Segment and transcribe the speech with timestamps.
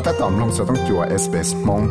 [0.00, 1.82] ก็ถ้าตอมลงจะต้องจัวเอสเปสมง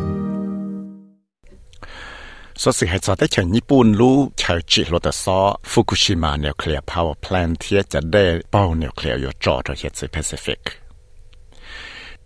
[2.61, 5.39] สสิเหตุจะได้เฉียนญี่ปุ่นรู้ชาวจีโรตซอ
[5.71, 10.61] ฟุกุชิมานิวเคลียร์พาวเวอร์แพลนที่จะได้เป้านิวเคลียร์อยู่จอทะเลซีแปซิฟิก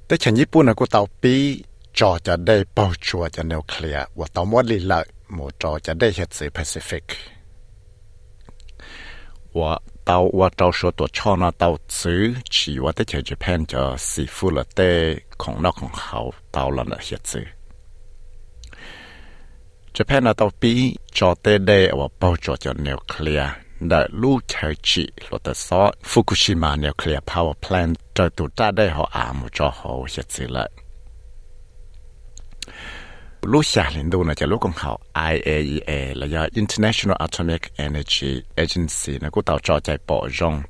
[0.05, 1.36] แต่เฉียนญี่ปุ่นก็เตาปี
[2.00, 5.00] จอจะได้เป้าชัวจะนิวเคลียร์ว่าตอมวัดลีละ
[5.34, 7.05] หมู่จอจะได้เฮดซีแปซิฟิก
[9.57, 9.71] ว่า
[10.12, 11.70] ตาว่าเจ้าชัวตัวช่อนาเตา
[12.00, 12.23] ซื้อ
[12.55, 14.79] ชีว่าแต่เญี่ปุ่นจะสีฟูละเต
[15.42, 16.19] ของนอกของเขา
[16.52, 17.46] เตาละนะเฮียซื้อ
[19.96, 20.74] ญี่ปุ่นนาเตาปี
[21.18, 23.52] จอเต้เดอว่าเป้าจอจะนิวเคลียร์
[23.89, 30.69] ได้ลูกเชอจิลตซอฟุกุชิมานิวเคลียร์พาวเวอร์แพลนจะตัวจ้าได้หออามุจอหอเฮียซื้อเลย
[33.41, 39.19] lúc xa lên đâu là lúc còn học IAEA là do International Atomic Energy Agency
[39.22, 40.61] nó cũng tạo cho chạy bỏ rong.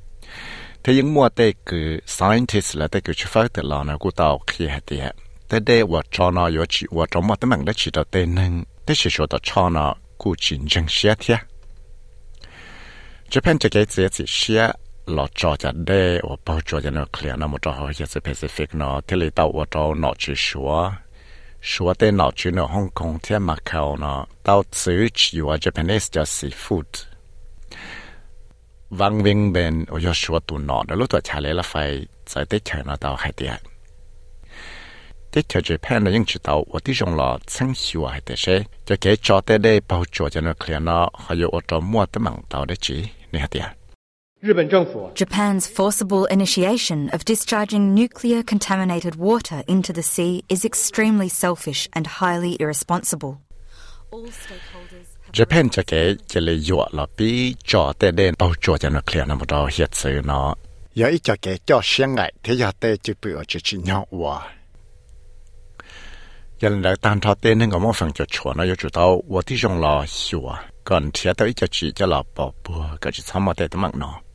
[0.84, 4.12] Thế những mua tê cứ scientist là tê cứ chú phát tự lo nó cũng
[4.12, 5.12] tạo khi hạt tì hạt
[5.48, 8.26] tê đê và cho nó chỉ và trong mà tê mạng đã chỉ tạo tê
[8.26, 8.64] nâng.
[8.86, 11.36] Tê chỉ số tạo cho nó cũng chính chân xe thế
[13.30, 14.72] Japan chỉ cái gì chỉ xe
[15.06, 18.66] lọ trò chả đê và bao trò nó clear nó một trò hỏi chả Pacific
[18.72, 20.90] nó thế lý tạo và trò nó chỉ số
[21.61, 31.53] 说的脑去呢，香港天马口呢，到此去我 Japanese 叫 seafood。Vang Vinh bên, tôi nói tụ nọ, đó lúc tôi trả lời
[31.53, 33.59] là phải在对钱那到海点。
[35.33, 38.63] để theo Japan là những chỉ tàu ở tí trong lò chân hiệu hay thế sẽ
[38.85, 42.05] cho cái cho tới đây bảo trợ cho nó clear nó hay ở trong mua
[42.05, 43.63] tấm bằng tàu đấy chỉ nè hả tiệt
[44.44, 52.08] Japan's forcible initiation of discharging nuclear contaminated water into the sea is extremely selfish and
[52.08, 53.40] highly irresponsible.
[55.30, 56.18] Japan cha ke
[56.68, 60.56] yo la pi cho te den pau cho nuclear na mo do hiet se no.
[60.92, 64.06] Ya i cha cho xiang ngai te ya te chi pu o chi chi nyao
[64.10, 64.42] wa.
[66.60, 68.26] Yan la tan tha te mo cho
[68.64, 70.04] yo chu tao ti jong la
[71.46, 74.31] i chi cha la pa pu ka chi cha ma te te no.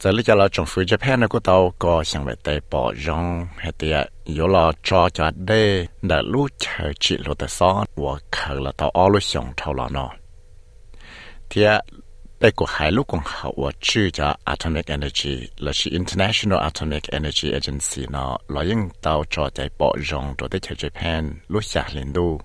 [0.00, 3.46] giờ lý cho là trong phía Japan này tàu có sang về tây bỏ rong
[3.56, 4.48] hay tiệt yếu
[4.82, 8.12] cho cho đê đã lũ chờ chị lô tờ xó và
[8.54, 10.10] là tàu ô lũ xong thâu là nó
[11.54, 11.80] tiệt
[12.40, 14.10] đây hai lúc còn hậu và chữ
[14.44, 20.34] Atomic Energy là International Atomic Energy Agency nó là những tàu cho chạy bỏ rong
[20.38, 22.40] rồi tới chờ Japan lũ xa lên đu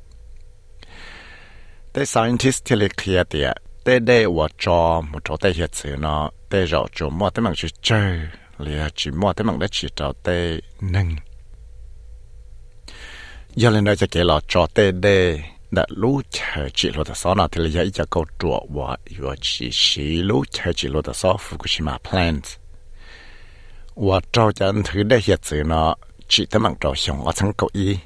[1.94, 5.96] Tới scientist thì lý kia tiệt tới đây và cho một chỗ tới hiện sự
[6.00, 8.20] nó tê rõ chỗ mò tới mạng chỉ chơi
[8.58, 11.16] lìa chỉ mò tới mạng đất chỉ trào tê nâng.
[13.56, 15.40] Giờ lên đây sẽ kể lọ trò tê đê
[15.72, 18.98] đã lú chờ chỉ lô tờ xó nào thì là dạy cho câu trọ và
[19.18, 22.44] vừa chỉ xí lú chờ chỉ lô tờ xó, Fukushima plant
[23.96, 25.96] và trò chẳng thứ đây hiện sự nó
[26.28, 27.98] chỉ tới mạng trò xong ở thắng cậu y.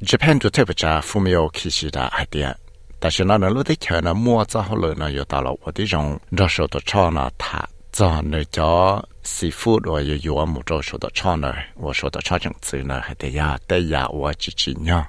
[0.00, 2.69] Japan ตัวเทพจ้าฟูมิโอคิชิดะไอเดีย
[2.99, 15.05] 但是呢，那路的钱呢，摸着后来呢，又到了我的种热手的超呢，他在那叫 seafood 我有有我母周说的超呢，我说的超种子呢，还得呀，得呀，我自己呢。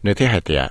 [0.00, 0.70] 那天还得。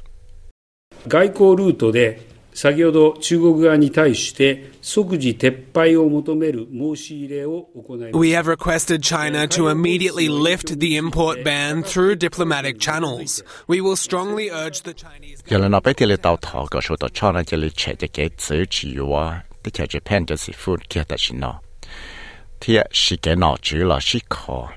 [1.12, 2.18] 外交ルートで
[2.55, 8.19] 先ほど中国側に対して即時撤廃を求める申し入れを行いました。
[8.19, 13.43] We have requested China to immediately lift the import ban through diplomatic channels.
[13.67, 21.57] We will strongly urge the Chinese 原来那边的到头个说的超呢，这里切的给自己哇，的切 Japan 就是 food 给的是喏，
[22.61, 24.69] 贴是给脑子了是可。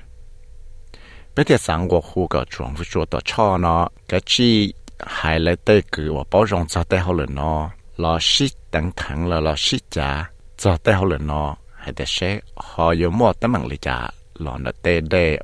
[1.34, 15.41] 别的三国户个政府说的超呢，个只 还来对个我包容做得好了喏，老是等疼了，老是家做得好了喏，还得是还有么的门里家，老那对对。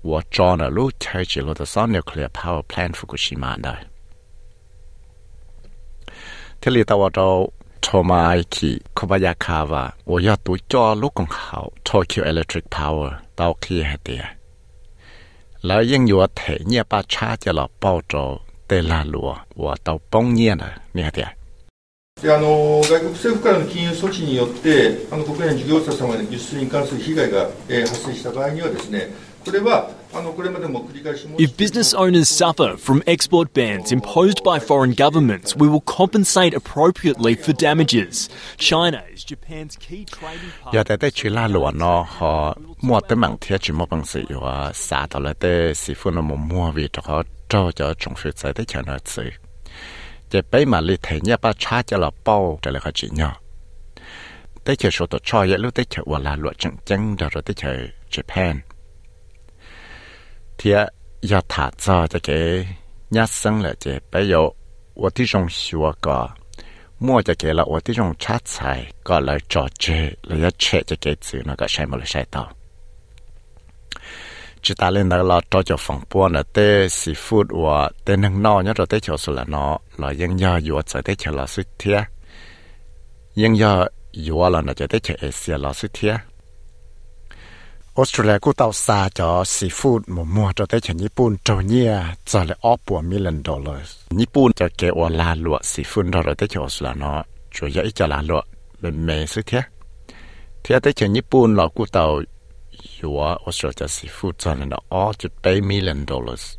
[0.00, 3.76] 我找了路车起了的上 nuclear power plant Fukushima 的。
[6.60, 7.50] 这里到我找
[7.82, 14.18] Tomaiki Kobayakawa，我要读叫路更好 Tokyo Electric Power 到 K 海的。
[15.66, 18.14] แล้วยังอยู่เทเนี่ยป้าชาจะหลอเป้าโจ
[18.66, 19.30] เตลาลัว
[19.62, 21.28] ว่าเตาป้องเนี่ยนะเนี่ยเดีย
[22.22, 29.14] であの外国政府からの禁輸措置によってあの国内の事業者様の輸出に関する被害が、えー発生した場合にはですね
[29.44, 29.88] これは
[31.39, 37.35] If business owners suffer from export bans imposed by foreign governments, we will compensate appropriately
[37.35, 38.29] for damages.
[38.57, 40.71] China is Japan's key trading partner.
[58.09, 58.63] Japan.
[60.63, 60.89] 天
[61.19, 62.65] 要他早这个
[63.09, 64.55] 伢生了这没有，
[64.93, 66.31] 我弟兄学个，
[66.97, 72.49] 莫这个了，我弟兄吃菜个来找这，来要吃这个子那个什么了晒到。
[74.61, 78.41] chỉ ta lên đó là cho cho phòng bua là tê sĩ phút và tê nâng
[78.43, 81.31] nọ nhớ rồi tê cho số là nó là yên do yếu cho tê cho
[81.31, 82.03] là suy thiệt
[83.35, 86.15] yên do yếu là nó cho tê cho asia là suy thiệt
[87.97, 91.91] ออสเตรเลียกูเต่าซาจอซีฟูดหมูมัวจะได้จากญี่ปุ่นจอเนี่ย
[92.29, 97.19] จะเลยออปัวมิลเลนดอลลาร์ญี่ปุ่นจะเกอลาลวซีฟู้ดเราได้จากออสเตรเลียเนาะ
[97.55, 98.41] จอยอีจะลาลว
[98.79, 99.61] เป็นเมซึเทีย
[100.61, 102.03] เทียได้จากญี่ปุ่นเรากูเต่า
[102.95, 106.53] อยู่วออสเตรเลียซีฟูดจอเลยเนาะออจุดไปมิลเลนดอลลาร์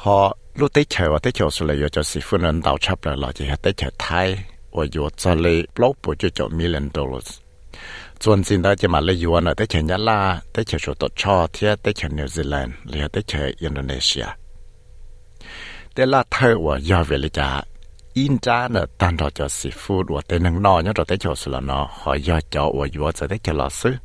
[0.00, 0.18] หอ
[0.58, 4.28] ลูกได้ฉันว่าได้จากออสเตรเลียจะซีฟูดนั้นเต่าชับเลยเราจะได้จากไทย
[4.76, 7.45] ว่าอยู่จะเลยปลอกปัวจะจอมิลเลนดอลลาร์
[8.23, 10.19] ส่วนสิ่งใดจะมาเลยอยู่นะแต่เช่นยาลา
[10.51, 14.27] แต่เช่นสุดชอเทียแต่เช่นนิวซีแลนด์หรือแต่เช่นอินโดนีเซีย
[15.93, 17.49] แต่ละเธอว่ายอเวลิจา
[18.17, 21.61] อินจาเนตันเราจะซีฟูดว่าแต่นังนอเนี่ยเราแต่เช่นสุดละ
[21.99, 23.95] หอยอจอว่าอยู่จะแต่เช่นลอซื้อ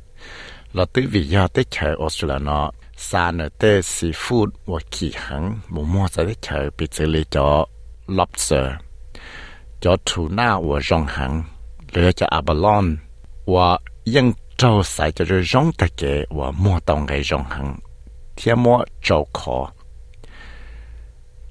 [0.73, 2.65] เราตื้อวิยาแต่เช่นออสเตรเลียเนาะ
[3.09, 7.49] ซาเนแต่ซีฟูดว่าขี้หังหมูมัวจะได้เช่นปิเจลีจอ
[8.17, 8.67] lobster
[9.83, 11.31] จอทูน่าว่าจงหัง
[11.91, 12.85] หรือจะอาบลอน
[13.53, 13.67] ว่า
[14.15, 14.27] ยัง
[14.57, 16.01] เจ้าใส่จะร้องตะเก
[16.37, 17.67] ว่ามัวต้องไงร้องหัง
[18.35, 19.57] เทียมัวเจ้าขอ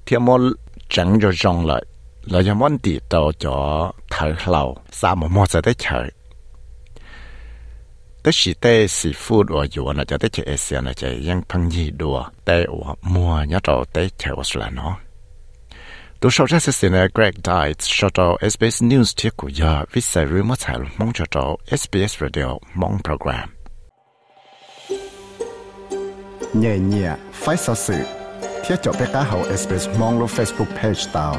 [0.03, 0.37] เทียมัว
[0.93, 1.83] จังจะร้องเลย
[2.29, 3.57] เราจะมันตีโตจ่อ
[4.09, 4.63] เธอเรา
[4.99, 6.07] สามมัวจะได้เฉย
[8.21, 14.77] แต่สิแต่ซีฟูดว่าอยู่นะจะได้เฉยเอเซียนะจะยังพังยีดัวแต่ว่ามัวเนี่ยเราได้เฉยว่าสุดแ
[16.21, 19.83] ล้วเนาะ Du sau ra sẽ xin Greg Diet cho cho SBS News thiết của giờ
[19.91, 23.49] viết sai rư mất hại mong cho cho SBS Radio mong program.
[26.53, 27.95] Nhẹ nhẹ, phải sao sự.
[28.65, 31.35] Thiết cho bé cá hậu SBS mong lo Facebook page tao.